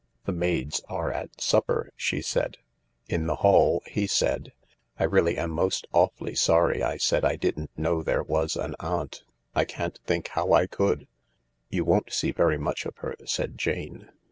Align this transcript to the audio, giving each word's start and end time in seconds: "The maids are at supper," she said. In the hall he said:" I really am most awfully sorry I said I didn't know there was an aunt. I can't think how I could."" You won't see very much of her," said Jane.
"The 0.25 0.31
maids 0.31 0.81
are 0.89 1.11
at 1.11 1.39
supper," 1.39 1.91
she 1.95 2.23
said. 2.23 2.57
In 3.07 3.27
the 3.27 3.35
hall 3.45 3.83
he 3.85 4.07
said:" 4.07 4.51
I 4.99 5.03
really 5.03 5.37
am 5.37 5.51
most 5.51 5.85
awfully 5.93 6.33
sorry 6.33 6.81
I 6.81 6.97
said 6.97 7.23
I 7.23 7.35
didn't 7.35 7.69
know 7.77 8.01
there 8.01 8.23
was 8.23 8.55
an 8.55 8.75
aunt. 8.79 9.21
I 9.53 9.63
can't 9.63 9.99
think 10.07 10.29
how 10.29 10.53
I 10.53 10.65
could."" 10.65 11.07
You 11.69 11.85
won't 11.85 12.11
see 12.11 12.31
very 12.31 12.57
much 12.57 12.87
of 12.87 12.97
her," 12.97 13.15
said 13.25 13.59
Jane. 13.59 14.09